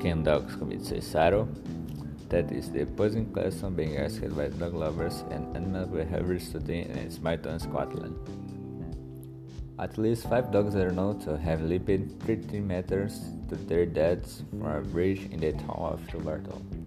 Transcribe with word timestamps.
Can 0.00 0.22
dogs 0.22 0.54
commit 0.54 0.84
suicide? 0.84 1.34
That 2.28 2.52
is 2.52 2.70
the 2.70 2.82
opposing 2.82 3.32
question 3.32 3.74
being 3.74 3.96
asked 3.96 4.36
by 4.36 4.46
dog 4.46 4.74
lovers 4.74 5.24
and 5.30 5.56
animal 5.56 5.86
behavior 5.86 6.38
study 6.38 6.82
in 6.82 7.10
Smithton, 7.10 7.60
Scotland. 7.60 8.14
At 9.80 9.98
least 9.98 10.28
five 10.28 10.52
dogs 10.52 10.76
are 10.76 10.90
known 10.90 11.18
to 11.20 11.36
have 11.36 11.62
leaped 11.62 12.22
13 12.26 12.64
meters 12.64 13.20
to 13.48 13.56
their 13.56 13.86
deaths 13.86 14.44
from 14.50 14.66
a 14.66 14.80
bridge 14.82 15.28
in 15.32 15.40
the 15.40 15.52
town 15.52 15.90
of 15.92 16.06
Dumbarton. 16.06 16.86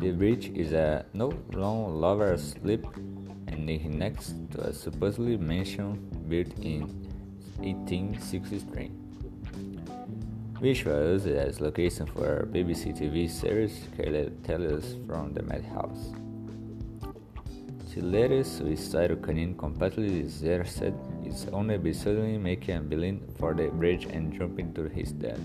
The 0.00 0.10
bridge 0.10 0.50
is 0.54 0.72
a 0.72 1.06
no 1.14 1.32
long 1.52 1.98
lover 1.98 2.32
asleep 2.32 2.84
and 3.46 3.98
next 3.98 4.34
to 4.52 4.68
a 4.68 4.72
supposedly 4.72 5.38
mansion 5.38 5.96
built 6.28 6.52
in 6.58 6.82
1863 7.62 8.90
which 10.60 10.84
was 10.84 11.24
as 11.26 11.60
location 11.60 12.04
for 12.06 12.38
a 12.38 12.46
BBC 12.46 12.90
TV 12.98 13.30
series 13.30 13.86
Tales 14.42 14.96
from 15.06 15.32
the 15.32 15.42
Madhouse. 15.42 16.10
Chilere's 17.92 18.50
suicidal 18.50 19.16
canine 19.18 19.56
completely 19.56 20.22
deserted 20.22 20.94
its 21.24 21.46
owner 21.52 21.78
by 21.78 21.92
suddenly 21.92 22.38
making 22.38 22.76
a 22.76 22.80
beeline 22.80 23.20
for 23.38 23.54
the 23.54 23.68
bridge 23.68 24.06
and 24.06 24.32
jumping 24.32 24.74
to 24.74 24.88
his 24.88 25.12
death. 25.12 25.40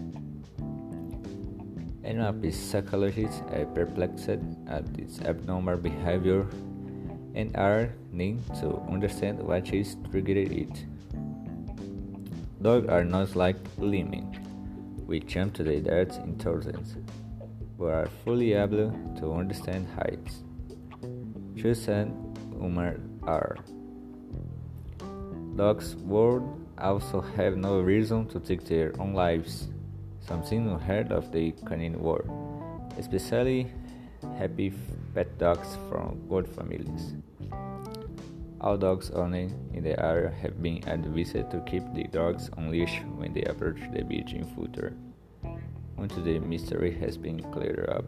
Animal 2.03 2.51
psychologists 2.51 3.41
are 3.53 3.65
perplexed 3.65 4.29
at 4.67 4.83
its 4.97 5.21
abnormal 5.21 5.77
behavior 5.77 6.47
and 7.35 7.55
are 7.55 7.93
needing 8.11 8.43
to 8.59 8.81
understand 8.89 9.41
what 9.41 9.71
is 9.73 9.95
triggering 10.09 10.69
it. 10.69 10.85
Dogs 12.61 12.87
are 12.87 13.03
not 13.03 13.35
like 13.35 13.57
lemmings 13.77 14.42
we 15.07 15.19
jump 15.19 15.53
to 15.55 15.63
the 15.63 15.79
dirt 15.79 16.15
in 16.17 16.35
thousands, 16.35 16.95
but 17.77 17.85
are 17.85 18.09
fully 18.23 18.53
able 18.53 18.91
to 19.19 19.33
understand 19.33 19.87
heights. 19.95 20.43
Just 21.55 21.87
and 21.87 22.11
Umar 22.61 22.97
are. 23.23 23.57
Dogs 25.55 25.95
would 25.95 26.43
also 26.77 27.21
have 27.21 27.57
no 27.57 27.79
reason 27.79 28.27
to 28.29 28.39
take 28.39 28.65
their 28.65 28.93
own 28.99 29.13
lives, 29.13 29.67
something 30.25 30.67
unheard 30.69 31.11
of 31.11 31.31
the 31.31 31.51
canine 31.65 31.99
world, 31.99 32.29
especially 32.97 33.71
happy 34.37 34.73
pet 35.13 35.37
dogs 35.37 35.77
from 35.89 36.19
good 36.27 36.47
families. 36.47 37.13
All 38.63 38.77
dogs 38.77 39.11
owned 39.11 39.35
in 39.73 39.83
the 39.83 39.99
area 40.01 40.31
have 40.41 40.63
been 40.63 40.87
advised 40.87 41.33
to 41.33 41.61
keep 41.67 41.83
the 41.93 42.05
dogs 42.05 42.49
on 42.55 42.71
leash 42.71 43.01
when 43.17 43.33
they 43.33 43.43
approach 43.43 43.81
the 43.91 44.03
beach 44.03 44.31
in 44.31 44.45
future, 44.55 44.93
until 45.97 46.23
the 46.23 46.39
mystery 46.39 46.97
has 46.97 47.17
been 47.17 47.41
cleared 47.51 47.89
up. 47.89 48.05